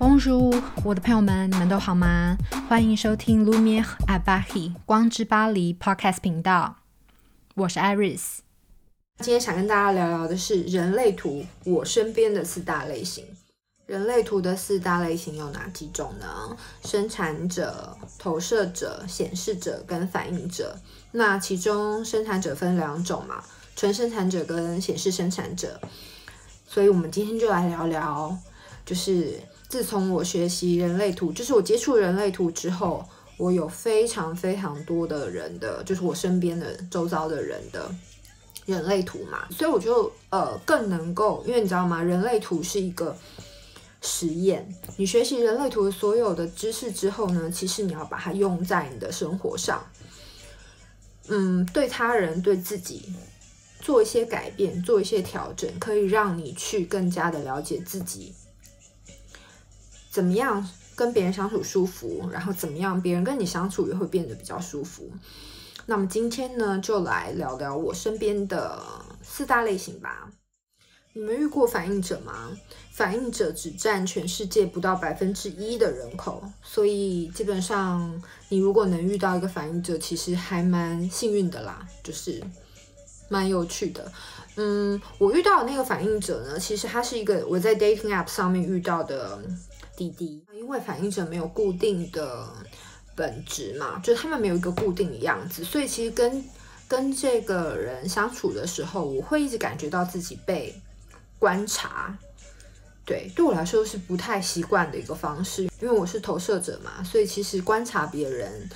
[0.00, 2.36] 汪叔我的朋友们，你们都好吗？
[2.68, 6.76] 欢迎收听 Lumiere à Paris 光之巴黎 Podcast 频道，
[7.54, 8.40] 我是 Iris。
[9.20, 13.24] 今天想跟大家聊聊的是人类图，我身边的四大类型。
[13.86, 16.54] 人类图的四大类型有哪几种呢？
[16.84, 20.78] 生产者、投射者、显示者跟反映者。
[21.12, 23.42] 那其中生产者分两种嘛，
[23.74, 25.80] 纯生产者跟显示生产者。
[26.66, 28.36] 所以我们今天就来聊聊，
[28.84, 33.04] 就是自从我学习人类图，就是我接触人类图之后，
[33.36, 37.92] 我有非常非常多的人的，就是我身边的周遭的人的
[38.64, 42.02] 人类图嘛，所以我就呃更能够，因为你知道吗？
[42.02, 43.16] 人类图是一个
[44.00, 44.72] 实验。
[44.96, 49.84] 你学习人类图所有的知识之后呢，其实你要把它用在你的生活上，
[51.28, 53.12] 嗯，对他人对自己。
[53.78, 58.34] 做一些改变，做一些调整，可以让你去更加的了解自己，
[60.16, 65.10] 怎么样跟别人相处舒服，然后怎么样别人跟你相处也会变得比较舒服。
[65.84, 68.82] 那么今天呢，就来聊聊我身边的
[69.22, 70.30] 四大类型吧。
[71.12, 72.50] 你们遇过反应者吗？
[72.92, 82.42] 反应者只占全世界不到百分之一的人口，所以基本上你如果能遇到一个反应者，其实还蛮幸运的啦，就是。
[83.28, 84.12] 蛮有趣的，
[84.54, 89.36] 嗯，我遇到的那个反应者呢，其实他是一个我在 dating app 上面遇到的
[89.96, 92.46] 滴滴，因为反映者没有固定的
[93.14, 96.44] 本质嘛，就是他们没有一个固定的样子，所以其实跟
[96.86, 100.74] 跟这个人相处的时候，我会一直感觉到自己被
[101.38, 102.16] 观察，
[103.04, 108.68] 对，对我来说是不太习惯的一个方式，因为我是投射者嘛，所以其实观察别人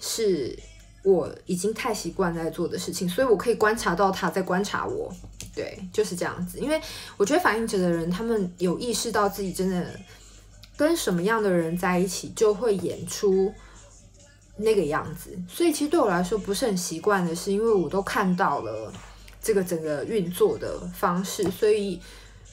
[0.00, 0.58] 是。
[1.04, 5.10] 我已经太习惯在做的事情，所以我可以观察到他在观察我，
[5.54, 6.58] 对，就是这样子。
[6.58, 6.78] 因为
[7.16, 9.98] 我觉得反映者的人，他们有意识到自己真的
[10.78, 13.52] 跟什么样的人在一起，就会演出
[14.56, 15.38] 那个样子。
[15.46, 18.90] 所以其实对我来说不是很习惯的是，因为我都看到了
[19.42, 22.00] 这个整个运作的方式，所以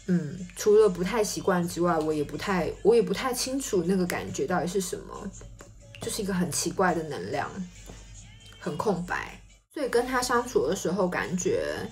[0.08, 5.32] 嗯，除了不太习惯之外，我也不太，我也不太清楚那个感觉到底是什么，
[6.02, 7.50] 就是一个很奇怪的能量。
[8.58, 9.40] 很空白，
[9.72, 11.88] 所以跟他相处的时候感觉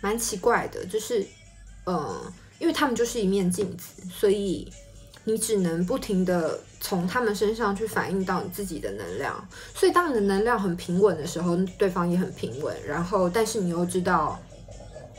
[0.00, 1.24] 蛮奇怪的，就是，
[1.86, 2.20] 嗯，
[2.58, 4.68] 因为他们就是一面镜子，所以
[5.24, 9.48] 你只能不停的从他们身上去反映到你自己的能量。
[9.74, 12.76] 所以当你的能量很平稳的时候，对方也很平稳。
[12.86, 14.40] 然后，但是你又知道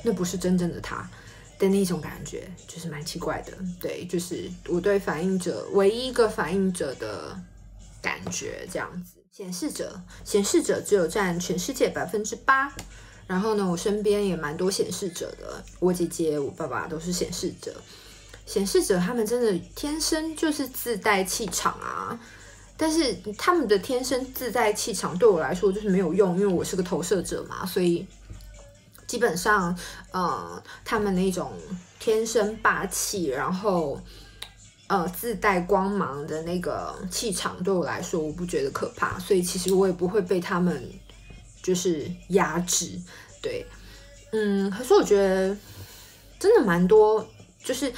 [0.03, 1.09] 那不是真正的他
[1.57, 3.53] 的那种感觉，就是蛮奇怪的。
[3.79, 7.39] 对，就是我对反映者唯一一个反映者的
[8.01, 9.19] 感觉这样子。
[9.31, 12.71] 显示者，显示者只有占全世界百分之八。
[13.25, 17.73] 然后呢，我身边也蛮多显示者的，我姐姐、我爸爸都是显示者。
[18.45, 22.19] 显示者他们真的天生就是自带气场啊，
[22.77, 28.05] 但是他们的天生自带气场对我来说就是没有用，因为我是个投射者嘛，所以
[29.07, 29.77] 基本上，
[30.11, 31.51] 呃，他们那种
[31.99, 33.99] 天生霸气，然后。
[34.87, 40.87] 呃，自带光芒的那个气场对我来说，我不觉得可怕，所以其实我也不会被他们
[41.63, 42.91] 就是压制。
[43.41, 43.65] 对，
[44.33, 45.57] 嗯，可是我觉得
[46.37, 47.25] 真的蛮多，
[47.63, 47.91] 就是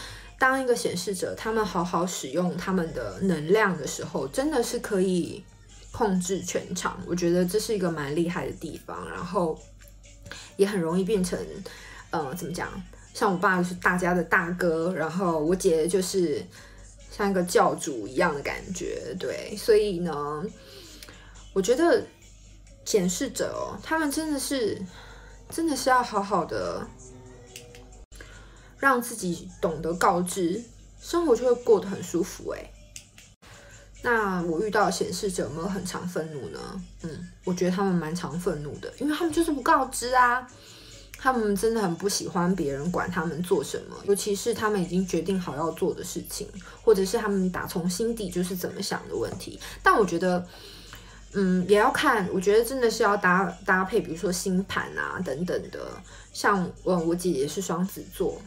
[0.45, 5.43] 当一个显示者，他们好好使用他们的能量的时候，真的是可以
[5.91, 7.01] 控制全场。
[7.07, 9.59] 我觉得这是一个蛮厉害的地方，然后
[10.55, 11.39] 也很容易变成，
[12.11, 12.69] 呃，怎么讲？
[13.15, 16.45] 像我爸就是大家的大哥，然后我姐就是。
[17.11, 20.43] 像一个教主一样的感觉，对，所以呢，
[21.53, 22.05] 我觉得
[22.83, 24.77] 显示者哦，他们真的是，
[25.49, 26.85] 真的是要好好的
[28.79, 30.63] 让自己懂得告知，
[31.01, 32.71] 生活就会过得很舒服诶。
[34.01, 36.59] 那我遇到显示者有没有很常愤怒呢？
[37.01, 40.47] 嗯，我觉得他们蛮常愤怒的，因为他们就是不告知啊。
[41.17, 46.47] 他们真的很不喜欢别人管他们做什么，尤其是他们已经决定好要做的事情，
[46.83, 49.59] 或者是他们打从心底就是怎么想的问题。
[49.81, 50.45] 但我觉得，
[51.33, 55.79] 嗯，也要看，我觉得真的是要搭搭配，比如说星盘啊等等的。
[56.31, 58.39] 像我我姐姐是双子座，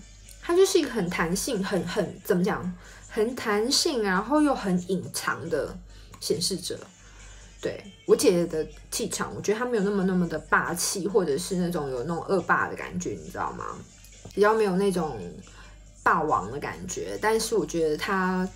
[0.49, 2.75] 他就是一个很弹性、很很怎么讲，
[3.11, 5.79] 很弹性，然后又很隐藏的
[6.21, 6.81] 显示者。
[7.61, 13.77] 对，我姐姐的气场，我觉得她没有那么那么的霸气，或者是那种有那种恶霸的感觉，你知道吗？
[14.33, 15.21] 比较没有那种
[16.03, 17.19] 霸王的感觉。
[17.21, 18.49] 但是我觉得她，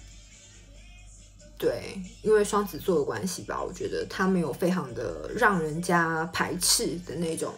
[1.58, 7.52] 对，因为双子座的关系吧，我觉得她没有非常的让人家排斥的那种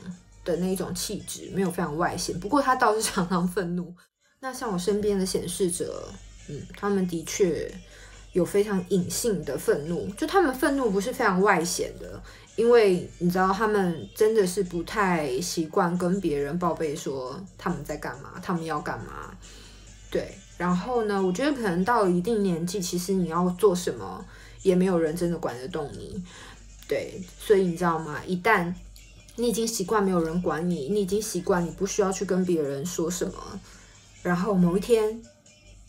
[0.44, 2.36] 的那种气质，没有非常外显。
[2.40, 3.94] 不过她倒是常常愤怒。
[4.44, 6.06] 那像我身边的显示者，
[6.48, 7.66] 嗯，他们的确
[8.34, 12.22] 有非常隐性的愤怒，就他们愤怒不是非常外显的，
[12.54, 19.34] 因为你知道他们真的是不太习惯跟别人报备说他们在干嘛，他们要干嘛。
[20.10, 24.22] 对，然后呢，我觉得可能到了一定年纪，其实你要做什么，
[24.60, 26.22] 也没有人真的管得动你。
[26.86, 28.20] 对，所以你知道吗？
[28.26, 28.70] 一旦
[29.36, 33.58] 你已经习惯没有人管你，你已经习惯你不需要去跟别人说什么，
[34.24, 35.22] 然后某一天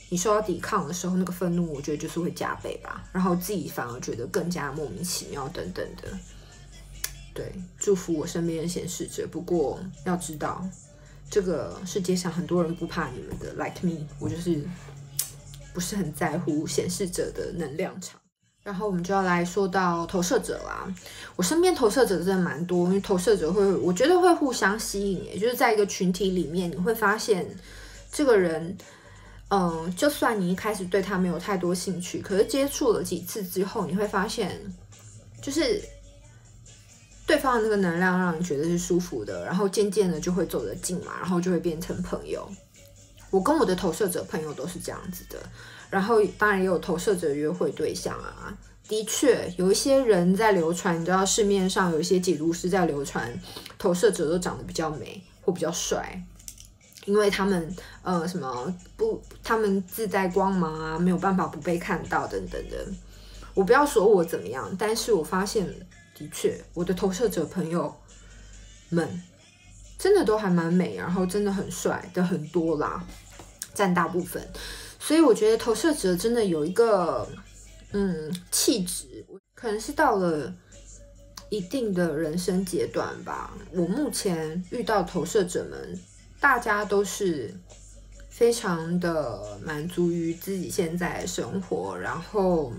[0.10, 6.10] 你受到抵抗的时候，那个愤怒我觉得就是会加倍吧，然后自己反而觉得更加莫名其妙等等的。
[7.34, 9.28] 对，祝福我身边的显示者。
[9.32, 10.64] 不过要知道，
[11.30, 14.64] 这个世界上很多人不怕你们的，like me，我就是
[15.74, 18.20] 不是很在乎显示者的能量场。
[18.64, 20.88] 然后我们就要来说到投射者啦。
[21.36, 27.46] 我身边投射者真的蛮多，因为投射者会，我觉得会互相吸引，也就是在一个群体里面，你会发现
[28.16, 28.78] 这个人，
[29.50, 34.58] 嗯，就算你一开始对他没有太多兴趣，可是接触了几次之后，你会发现，
[35.42, 35.84] 就是
[37.28, 42.50] 对方的那个能量让你觉得是舒服的，然后渐渐的就会走得近嘛，然后就会变成朋友。
[43.32, 45.38] 我跟我的投射者朋友都是这样子的。
[45.90, 48.58] 然后当然也有投射者约会对象啊，
[48.88, 53.38] 的确有一些人在流传，你知道市面上有一些解读师在流传，
[53.78, 56.24] 投射者都长得比较美或比较帅，
[57.06, 62.86] 因为他们呃什么不，他们自带光芒啊，没有办法不被看到等等的。
[63.54, 65.66] 我不要说我怎么样，但是我发现
[66.18, 67.96] 的确我的投射者朋友
[68.90, 69.24] 们
[69.98, 73.04] 真的都还蛮美，然后真的很帅的很多啦，
[73.74, 74.46] 占大部分。
[75.00, 77.28] 所以我觉得投射者真的有一个，
[77.92, 80.54] 嗯，气质，可能是到了
[81.50, 83.54] 一定的人生阶段吧。
[83.72, 86.02] 我目前遇到投射者们，
[86.40, 87.54] 大家都是
[88.30, 92.74] 非常的满足于自己现在生活，然后，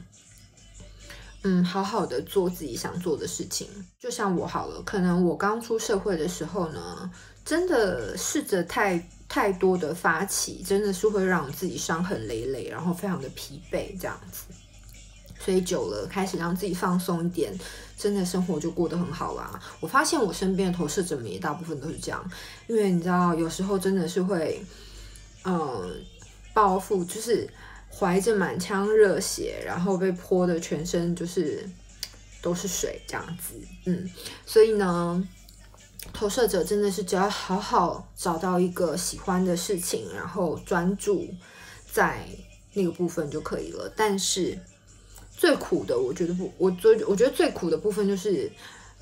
[1.43, 3.69] 嗯，好好的做自己想做的事情。
[3.99, 7.11] 就像我好了，可能我刚出社会的时候呢，
[7.45, 9.07] 真的试着太。
[9.29, 14.45] 太多的发起真的是会让自己伤痕累累，然后非常的疲惫这样子。
[15.39, 17.53] 所以久了，开始让自己放松一点，
[17.97, 19.61] 真的生活就过得很好啦。
[19.81, 22.31] 我发现我身边的投射者们也大部分都是这样，
[22.67, 24.65] 因为你知道，有时候真的是会，
[25.45, 26.05] 嗯，
[26.53, 27.49] 报复，就是
[27.91, 31.69] 怀着满腔热血，然后被泼的全身就是
[32.43, 33.55] 都是水这样子。
[33.85, 34.11] 嗯，
[34.45, 35.29] 所以呢。
[36.13, 41.27] 投射者真的是只要好好找到一个喜欢的事情，然后专注
[41.93, 42.25] 在
[42.75, 43.93] 那个部分就可以了。
[43.97, 44.57] 但是
[45.37, 48.51] 最苦的，我觉得不，我最我觉得最苦的部分就是，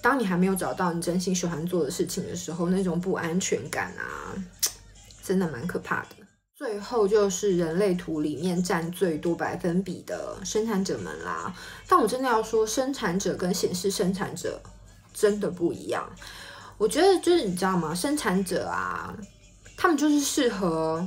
[0.03, 4.35] 当你还没有找到你真心喜欢做的事情的时候，那种不安全感啊，
[5.23, 6.09] 真的蛮可怕的。
[6.57, 11.55] 最后就是人类图里面占最多百分比的生产者们啦。
[11.89, 14.61] 但我真的要说，生产者跟显示生产者
[15.13, 16.09] 真的不一样。
[16.79, 17.95] 我觉得就是你知道吗？
[17.95, 19.15] 生产者啊，
[19.77, 21.07] 他们就是适合，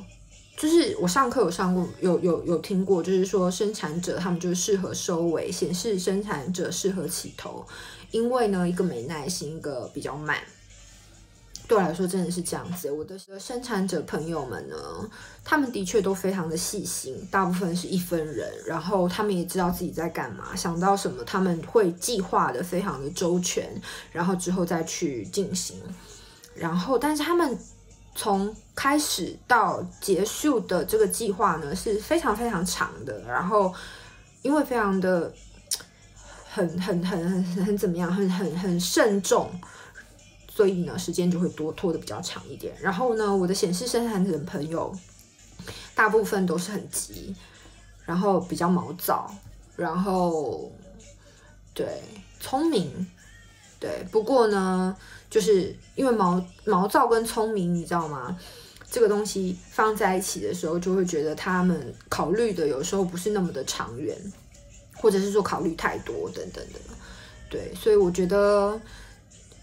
[0.57, 7.63] 就是我上课有上过，有有有听过，就是说生产者他们就是适合收尾，显示生产者适合起头，
[8.09, 10.35] 因为呢，一个没耐心，一个比较慢。
[11.67, 12.89] 对我来说真的是这样子。
[12.89, 14.75] 我的生产者朋友们呢，
[15.43, 23.69] 他们的确都非常的细心，大部分是一分人，然后他们也知道自己在干嘛，想到什么他们会计划的非常的周全，
[24.11, 25.75] 然后之后再去进行。
[26.55, 27.55] 然后，但是他们
[28.17, 33.21] 从开始到结束的这个计划呢，是非常非常长的。
[33.21, 33.71] 然后，
[34.41, 35.31] 因为非常的
[36.49, 39.49] 很很很很很怎么样，很很很慎重。
[40.49, 42.75] 所以呢，时间就会多拖的比较长一点。
[42.81, 44.91] 然后呢，我的显示生产的朋友，
[45.93, 47.35] 大部分都是很急，
[48.03, 49.31] 然后比较毛躁，
[49.75, 50.71] 然后
[51.75, 52.01] 对
[52.39, 53.07] 聪明，
[53.79, 54.05] 对。
[54.11, 54.95] 不过呢，
[55.29, 58.37] 就是因为毛毛躁跟聪明，你知道吗？
[58.89, 64.17] 这个东西放在一起的时候，就会觉得他们考虑的有时候不是那么的长远，
[64.95, 66.79] 或者是说考虑太多等等的。
[67.49, 68.79] 对，所以我觉得。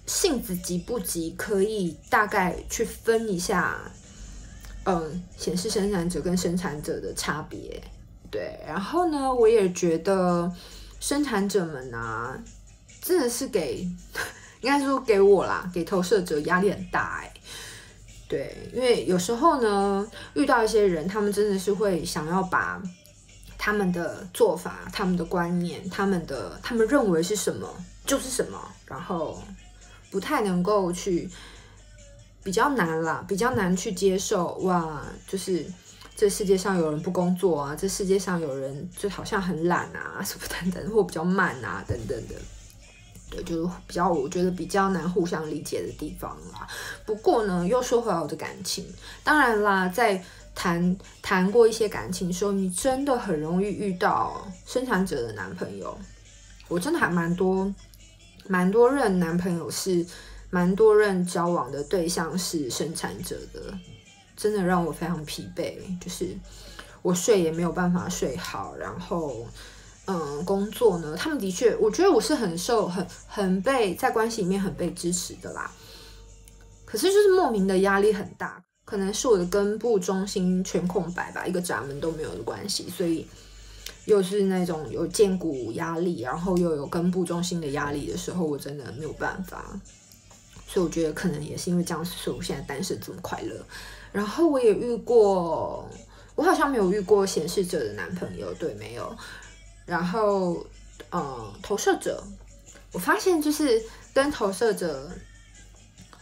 [0.07, 3.91] 性子急不急，可以大概去分一下，
[4.85, 7.83] 嗯，显示生产者跟生产者的差别，
[8.31, 8.61] 对。
[8.67, 10.53] 然后呢，我也觉得
[11.01, 12.39] 生产者们啊，
[13.05, 13.87] 真的是给，
[14.63, 17.33] 应该说给我啦，给投射者压力很大哎，
[18.27, 22.83] 对，因为有时候呢，遇到一些人，他们真的是会想要把
[23.59, 27.69] 他们的做法、他们的观念、他们的他们认为是什么
[28.07, 29.41] 就是什么，然后。
[30.11, 31.29] 不太能够去，
[32.45, 35.67] 比较难啦，比较难去接受哇，就是
[36.15, 42.37] 这世界上有人不工作啊，这世界上有人就好像很懒啊，什么等等，或比较慢啊，等等的。
[43.43, 46.67] 就是比较我觉得比较难互相理解的地方啦。
[47.05, 48.87] 不过呢，又说回来我的感情，
[49.23, 50.23] 当然啦，在
[50.55, 55.99] 谈谈过一些感情时候，你真的很容易遇到生产者的男朋友。
[56.69, 57.73] 我真的还蛮多，
[58.47, 60.07] 蛮多任男朋友是，
[60.51, 63.77] 蛮多任交往的对象是生产者的，
[64.37, 65.75] 真的让我非常疲惫。
[66.01, 66.37] 就是
[67.03, 69.47] 我睡也没有办法睡好，然后。
[70.07, 75.71] 嗯，工作呢，他们的确，我觉得我是很受、很很被在关系里面很被支持的啦。
[76.85, 83.27] 可是就是莫名的压力很大，可能是我的根部中心全空白吧，一个闸门都没有的关系，所以
[84.05, 89.65] 又是那种有荐骨压力，然后又有根部中心的压力的时候，我真的没有办法。
[90.67, 93.57] 所以我觉得可能也是因为这样，所以我现在单身这么快乐。
[94.13, 95.89] 然后我也遇过，
[96.35, 99.17] 我好像没有遇过显示者的男朋友，对，没有。
[99.87, 100.65] 然后，
[101.11, 102.25] 呃，投射者，
[102.91, 103.83] 我发现就是
[104.15, 105.11] 跟投射者，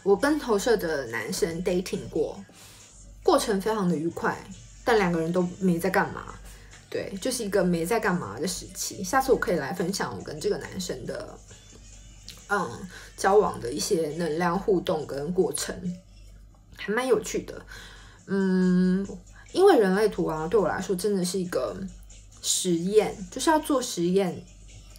[0.03, 2.37] 我跟投射的男生 dating 过，
[3.23, 4.37] 过程非常的愉快，
[4.83, 6.33] 但两个人都没在干嘛，
[6.89, 9.01] 对，就是一个没在干嘛的时期。
[9.01, 11.39] 下次我可以来分享我跟这个男生的，
[12.49, 12.69] 嗯，
[13.15, 15.73] 交往的一些能量互动跟过程，
[16.75, 17.65] 还蛮有趣的。
[18.25, 19.07] 嗯，
[19.53, 21.77] 因为人类图啊，对我来说真的是一个。
[22.43, 24.43] 实验就是要做实验，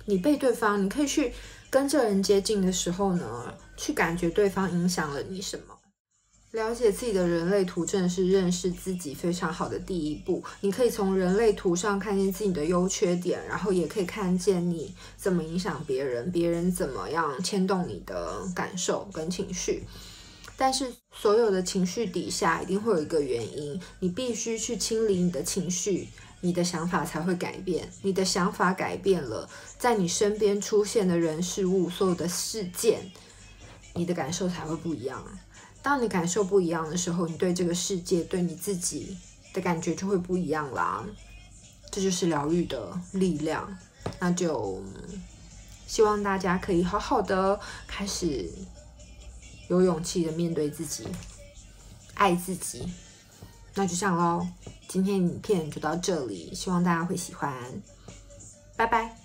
[0.07, 1.33] 你被对方，你可以去
[1.71, 5.79] 跟这人接近的时候呢，去感觉对方影响了你什么。
[6.53, 10.43] 了解自己的人类图，真的是认识自己非常好的第一步。
[10.61, 19.85] 你可以从人类图上看见自己的优缺点，然后也可以看见你怎么影响别人，别人怎么样牵动你的感受跟情绪。
[20.57, 26.09] 但是所有的情绪底下一定会有一个原因，你必须去清理你的情绪。
[26.45, 29.49] 你的想法才会改变，你的想法改变了，
[29.79, 33.11] 在你身边出现的人事物，所有的事件，
[33.95, 35.25] 你的感受才会不一样。
[35.81, 39.17] 当你感受不一样的时候，你对这个世界、对你自己
[39.55, 41.03] 的感觉就会不一样啦。
[41.91, 43.75] 这就是疗愈的力量。
[44.21, 44.85] 那就
[45.87, 48.51] 希望大家可以好好的开始
[49.71, 51.09] 有勇气的面对自己，
[52.13, 52.93] 爱自己。
[53.77, 54.47] 那就这样喽，
[54.95, 57.53] 今天影片就到这里，希望大家会喜欢，
[58.77, 59.24] 拜拜。